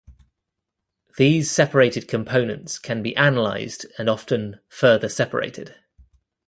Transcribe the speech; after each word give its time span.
These 1.17 1.51
separated 1.51 2.07
components 2.07 2.79
can 2.79 3.03
be 3.03 3.15
analyzed 3.15 3.85
and 3.99 4.09
often 4.09 4.59
further 4.67 5.09
separated. 5.09 5.75